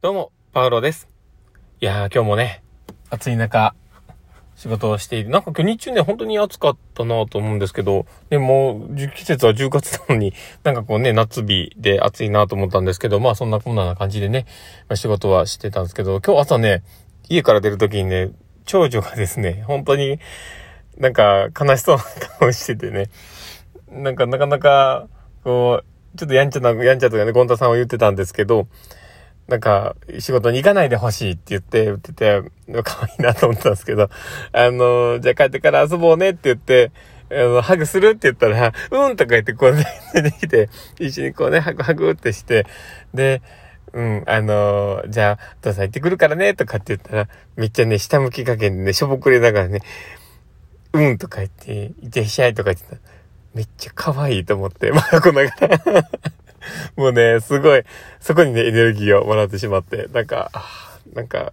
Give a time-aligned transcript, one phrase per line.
[0.00, 1.08] どうも、パウロです。
[1.80, 2.62] いやー、今日もね、
[3.10, 3.74] 暑い中、
[4.54, 5.30] 仕事をしている。
[5.30, 14.46] なんか今日日中ね、本当に暑かったなと思うんですけど、でも、季節は10月なのに、なんかこうね、夏日で暑いなと思ったんですけど、まあそんなこんな感じでね、
[14.88, 16.84] まあ、仕事はしてたんですけど、今日朝ね、
[17.28, 18.30] 家から出るときにね、
[18.66, 20.20] 長女がですね、本当に
[20.96, 22.04] なんか悲しそうな
[22.38, 23.10] 顔しててね、
[23.90, 25.08] なんかなかなか、
[25.42, 28.68] こう、ちょっとやんちゃな、やんちゃとかね、ゴンタさんは言ってたんですけど、
[29.48, 32.42] なんか、仕事に行かないでほしいって言って、言ってて、
[32.84, 34.10] 可愛いなと思ったんですけど、
[34.52, 36.92] あの、じゃあ帰ってから遊ぼうねって言って、
[37.30, 40.68] あの、ハグするって言ったら、うんとか言ってこうね、出てきて、
[40.98, 42.66] 一緒にこうね、ハグハグってして、
[43.14, 43.40] で、
[43.94, 49.80] うん、あのじゃあ、お父さん行ってくるからね、とかって言ったら、めっちゃね、下向き加減でね、しょぼくれながらね、
[50.92, 53.00] うんとか言って、いってしゃいとか言ってたら
[53.54, 56.10] めっちゃ可愛いと思って、まあ、こんながら。
[56.96, 57.82] もうね、すごい、
[58.20, 60.50] そこにね、エネルギーをもらってしまって、なんか、
[61.14, 61.52] なんか、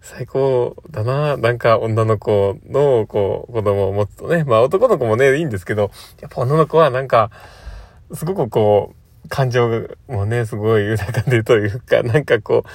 [0.00, 1.36] 最高だな。
[1.36, 4.44] なんか女の子の、こう、子供を持つとね。
[4.44, 7.30] まあ男の子もね、いいんですけど、やっぱ女の子はなんか、
[8.14, 12.68] すごくこう、感情もね、すごい豊かでというか、なんかこう、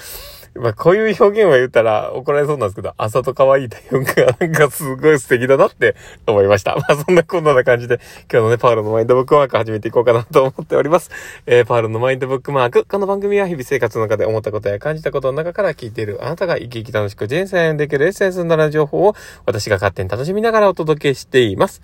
[0.56, 5.96] まあこういう表現は言ったら怒られそうなんですけど、あざと可愛いというか、なんかすごい素敵だなって
[6.28, 6.76] 思いました。
[6.78, 8.00] まあそんなこんなな感じで、
[8.32, 11.10] 今日のね、パウロのマインドブックマーク始めていこうかなと思っております。
[11.46, 12.86] えー、パウロのマインドブックマーク。
[12.86, 21.82] この番組は日々生活の中で思ったことや感じたことの中から聞いているあなたが生き生き楽しく人生にできるエッセンスになる情報を私が勝手に楽しみながらお届けしています。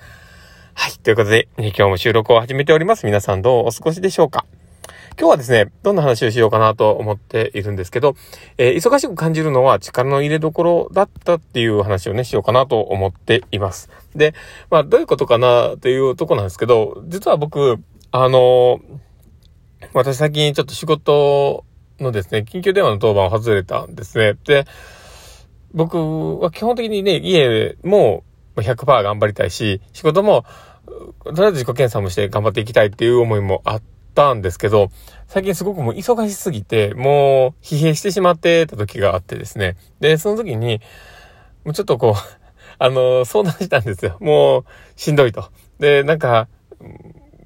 [0.74, 0.92] はい。
[1.00, 3.06] ということで、今日も収録を始めております。
[3.06, 4.46] 皆さんどうお過ごしでしょうか？
[5.20, 8.16] 今日はですね、どんな話をしようかなと思っているんですけど、
[8.58, 13.90] えー、忙しく感じるのは力の入れどころだったっていう話をね、しようかなと思っています。
[14.16, 14.34] で、
[14.72, 18.80] まあ、どういうことかなっていうとこなんですけど、実は僕、あのー、
[19.94, 21.66] 私最近ちょっと仕事
[22.00, 24.36] のですね、緊急電話の当番を外れたんですね。
[24.46, 24.68] で、
[25.74, 28.24] 僕は基本的にね、家も
[28.56, 30.46] 100%頑張りたいし、仕事も、
[31.26, 34.92] とりあえず自己検査もして頑張っていきたいっていう思いもあってたんですけど、
[35.28, 39.78] 最近すごくもう忙しすぎて、もう疲弊してしまってた時があってですね。
[40.02, 40.82] で、その時に、
[41.64, 42.40] もうちょっとこう、
[42.80, 44.18] あの、相談したんですよ。
[44.20, 44.66] もう、
[44.98, 45.46] しんどいと。
[45.80, 46.50] で、なんか、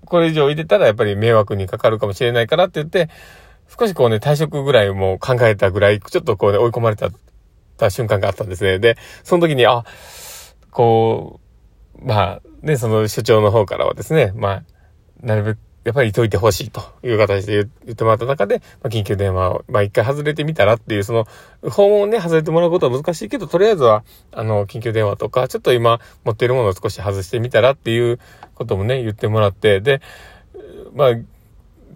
[0.06, 3.10] これ以上入れたらやっぱり迷惑にかかるかもしれないからって言って、
[3.68, 7.10] 少しこうね、退職ぐらいも考えたぐらい、ちょっとこうね、追い込まれた、
[7.78, 8.80] た瞬間があったんですね。
[8.80, 9.84] で、その時に、あ、
[10.72, 11.40] こ
[12.02, 14.64] う、まあ、ね、その所長の方からはですね、まあ、
[15.22, 21.28] なるべく、やっぱりいといてほしいという形で言ってもらった中で、まあ、緊急電話を、まあ、一回外れてみたらっていう、その、
[21.70, 28.20] 訪問をね、外れてもらうことは難しいけど、とりあえずは、あの、緊急電話とか、ちょっと今持っているものを少し外してみたらっていう
[28.56, 30.02] こともね、言ってもらって、で、
[30.94, 31.16] まあ、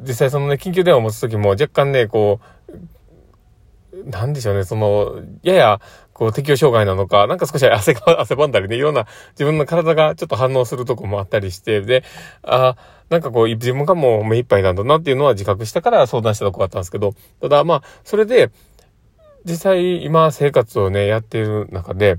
[0.02, 5.82] 実際そのね、緊急電話を持つときも若干ね、こう、なんでしょうね、その、やや、
[6.14, 12.04] こう、適応障害なのか、なんか少し汗、汗ばんだりね、いろんな自分の体がちょっと反応するとこもあったりして、で、
[12.44, 12.76] あ
[13.10, 18.52] なんかこう、自分がもう目いっぱいなんだなっていうのは自覚したから相談したとこあったんですけど、ただまあ、それで、
[19.46, 22.18] 実際今生活をね、やっている中で、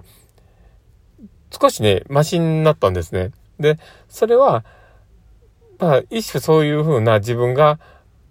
[1.50, 3.32] 少しね、マシになったんですね。
[3.60, 3.78] で、
[4.09, 4.65] それは、
[5.78, 7.78] まあ、一種そういうふうな自分が、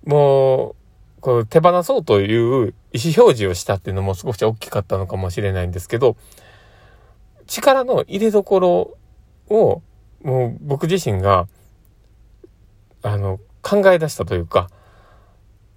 [0.06, 0.75] もう、
[1.22, 6.16] こう手放そうという意思表示をしたっていうのも少し大きかったのかもしれないんですけど、
[7.47, 8.97] 力の入れどころ
[9.50, 9.81] を、
[10.22, 11.47] もう僕自身が、
[13.02, 14.69] あの、考え出したというか、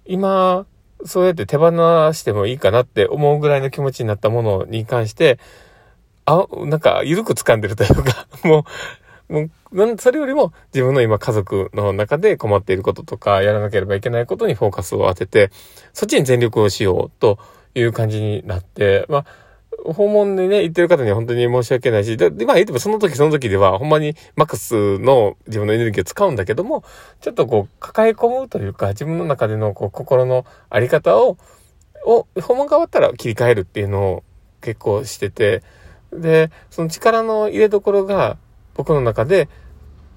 [0.05, 0.65] 今、
[1.05, 1.69] そうやって手放
[2.13, 5.39] してもいいかなって思うぐらいの気持ちになったものに関して、
[6.25, 8.65] あ、なんか、緩く掴んでるというか、 も
[9.29, 15.51] う、もう、それよりも自分の今家族の中で困っていることとか、やらなければいけないことにフォーカスを当てて、
[15.93, 17.39] そっちに全力をしようと
[17.73, 19.25] いう感じになって、まあ、
[19.85, 26.83] 訪問でね、行ってる方には本当に申し訳ないし、で、まあ言ってもその時その時では、ほんまにマックスの自分のエネルギーを使うんだけども、
[27.19, 31.37] ちょっとこう、抱え込むというか、自分の中でのこう、心のあり方を、
[32.05, 34.23] を、訪問が終わったら切り替えるっていうのを
[34.61, 35.63] 結構してて、
[36.11, 38.37] で、その力の入れどころが
[38.75, 39.49] 僕の中で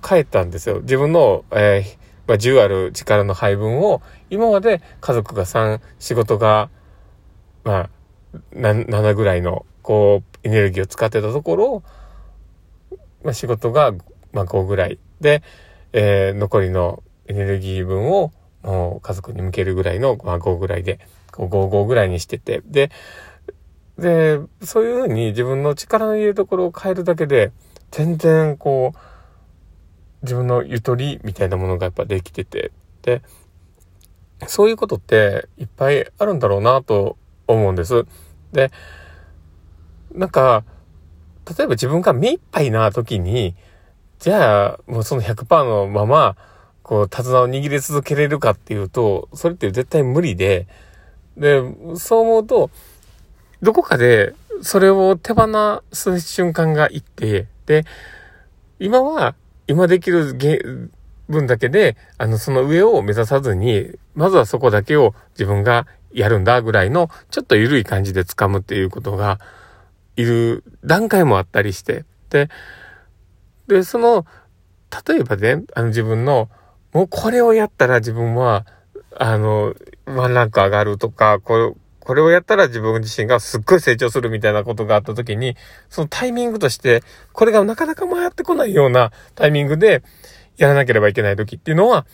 [0.07, 0.81] 変えたんですよ。
[0.81, 6.71] 自分の、えー、まあ、10ある力の配分を、今まで家族が3、仕事が、
[7.65, 7.91] まあ、
[8.53, 11.83] 7ぐらいの、こう、エネルギーを使ってたところ、
[13.23, 13.93] まあ、仕事が、
[14.33, 14.99] まあ、5ぐらい。
[15.21, 15.43] で、
[15.93, 18.33] えー、残りのエネルギー分を、
[18.63, 21.01] もう家族に向けるぐらいの、まあ、5ぐらいで、
[21.33, 22.91] 5、5ぐらいにしてて、で、
[23.99, 27.53] で、そういうふうに自分の力の入れるところを変えるだけで、
[27.91, 28.99] 全然こう、
[30.23, 32.73] 自分のゆとりみたいなものがやっぱできてて、
[33.03, 33.23] で、
[34.47, 37.17] そういうことっていっぱいあるんだろうなと
[37.47, 38.05] 思うんです。
[38.53, 38.71] で、
[40.13, 40.65] なんか、
[41.59, 43.55] 例えば自分が目いっぱいな時に、
[44.19, 46.37] じゃあ、もうその100%のまま、
[46.83, 50.67] こう、手綱を握り続けれるかっていうと、それって絶対無理で、
[51.37, 51.63] で、
[51.97, 52.71] そう思うと、
[53.61, 57.85] どこかでそれを手放す瞬間がいって、で、
[58.79, 59.35] 今は、
[59.67, 60.91] 今できる
[61.29, 69.41] 分だけで、あの、その上を目指さずに、まずはそこだけを自分がやるんだぐらいの、ちょっと緩い感じで掴むっていうことが、
[70.17, 72.49] いる段階もあったりして、で、
[73.67, 74.25] で、その、
[75.07, 76.49] 例えばね、あの自分の、
[76.93, 78.65] もうこれをやったら自分は、
[79.17, 79.75] あの、
[80.07, 85.57] ワンランク上がるとか、これ、これをやったら自分自身がすっごい成長するみたいなことがあった時に、
[85.89, 87.03] そのタイミングとして、
[87.33, 90.03] これがなかなか回ってこないようなタイミングで
[90.57, 92.07] やらなければいけない時っていうのは、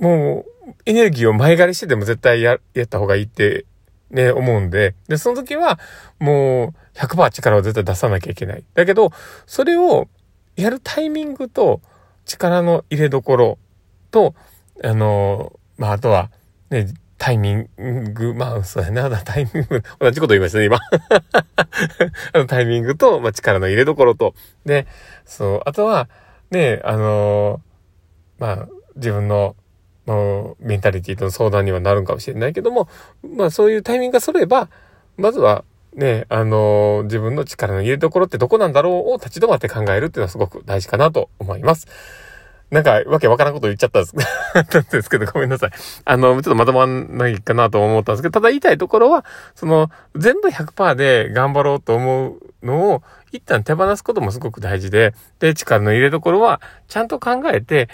[0.00, 3.66] もうエネルギーを前借りしてでも絶対や、やった方がいいって
[4.10, 5.78] ね、思うんで、で、その時は
[6.18, 8.64] もう100%力を絶対出さなきゃいけない。
[8.74, 9.10] だけど、
[9.46, 10.08] それを
[10.56, 11.80] やるタイミングと
[12.24, 13.58] 力の入れどころ
[14.10, 14.34] と、
[14.82, 16.30] あの、まあ、あとは、
[16.70, 17.68] ね、タイミン
[18.14, 20.78] グ、まあ、そうやな、タイミング、同じこと言いましたね、今。
[22.32, 24.34] あのタイミングと、まあ、力の入れどころと、
[24.64, 24.86] で、
[25.24, 26.08] そう、あとは、
[26.50, 27.60] ね、あの、
[28.38, 29.56] まあ、自分の、
[30.06, 32.88] のメンタリティとの相談にはなるんかもしれないけども、
[33.22, 34.68] まあ、そういうタイミングが揃えば、
[35.16, 35.64] まずは、
[35.94, 41.86] ね、あのー、自分の力の入れどころってどこなんだろうを立ち止まって考えるっていうのはすごく大事かなと思います。
[42.70, 44.14] なんか、わけわからんこと言っちゃったんです
[44.90, 45.70] ですけど、ごめんなさい。
[46.04, 49.24] あの、ちょっとまとまんないかなと思ったんですけど、ただ言いたいところは、
[49.54, 57.88] その、全部100%で頑張ろうと思うのを、一旦手放すこともすごく大事で、で、力の入れどころは、ちゃんと考えて、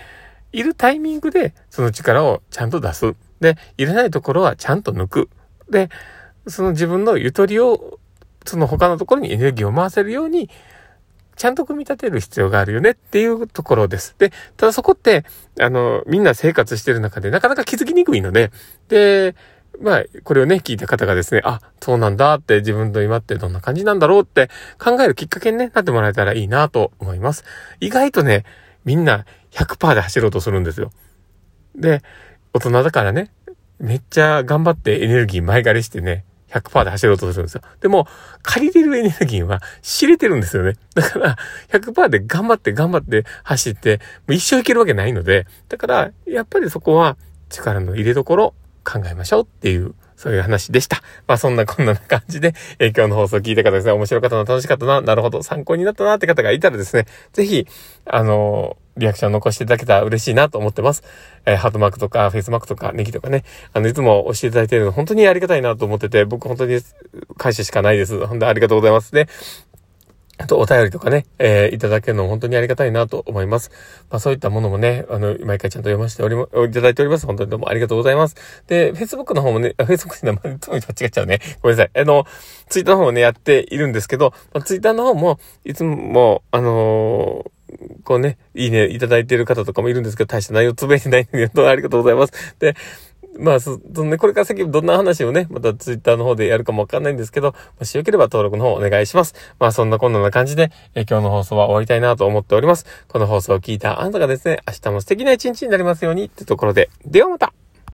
[0.53, 3.15] いるタイミングで、その力をちゃんと出す。
[3.41, 5.31] で、いらないところはちゃんと抜く。
[5.71, 5.89] で、
[6.47, 7.99] その自分のゆとりを、
[8.45, 10.51] その他のところにエネルギーを回せるように、
[11.37, 14.15] ちゃんと組み立てる必要があるよねっていうところです。
[14.19, 15.25] で、ただそこって、
[15.59, 18.51] あの、みんな生活してる中でなかなか気づきにくいので、
[18.89, 19.35] で、
[19.81, 27.45] まあ、これをね、聞いた方がですね、あ、そうなんだって自分と今ってどんな感じなんだろうって考えるきっかけに、ね、なってもらえたらいいなと思います。
[27.81, 28.45] 意外とね、
[28.85, 30.93] みんな100%で走ろうとするんですよ。
[31.75, 32.03] で、
[32.53, 33.31] 大人だからね、
[33.79, 37.63] めっちゃ頑張ってエネルギー前借りしてね、100%で走ろうとするんですよ。
[37.81, 38.07] でも、
[38.43, 40.75] 借りれるエネルギーは知れてるんですよね。
[40.95, 41.37] だから、
[41.71, 47.17] 100%で頑張って頑張って走って、もう一生いけるわけないので、だから、やっぱりそこは
[47.49, 51.03] 力の入れどころ考えましょうっていうそういう話でした。
[51.27, 57.67] まあそんなこんな感じで、えー、今日の放送聞いた方ですね、面白かったな、楽しかったな、なるほど、参考になったなって方がいたらですね、ぜひ、
[58.07, 61.03] あのーリアクション残していただけたら嬉しいなと思ってます。
[61.47, 63.43] えー、ハートマークとか、フェイスマークとか、ネギとかね、
[63.73, 66.79] あの、いつも押していただいているの本当にありがたいなと思ってて、僕本当に
[67.39, 68.19] 感謝しかないです。
[68.27, 69.29] 本当にありがとうございますね。
[70.43, 73.71] あと、お便りとかね、えー、いただけるの本当にありがたいなと思います。
[74.11, 77.27] まあ、そういったものもね、あの、毎回ちゃんと読ませておりま、いただいております。
[77.27, 78.35] 本当にどうもありがとうございます。
[78.67, 81.39] で、Facebook の方もね、Facebook の名前、いつも間違っちゃうね。
[81.63, 82.01] ごめんなさい。
[82.01, 82.27] あの、
[82.69, 92.57] Twitter の方もね、やっているんですけど、まあ、Twitter の方も、いつも、あのー、こうね、いいねいただいている方とかもいるんですけど、大した内容つぶやいてないんで、どうもありがとうございます。
[92.59, 92.75] で、
[93.39, 99.35] まあ、そ、そのね、これから先どんな話をね、またツイッターの方でやるかもわかんないんですけど、もしよければ登録の方お願いします。
[99.59, 102.87] まあ、そんなこんな感じで、え今日の放送は終わりたいなと思っております。
[103.09, 107.53] この放送を聞いたあなたがですね、明日も素敵な一日になりますようにってところで、ではまた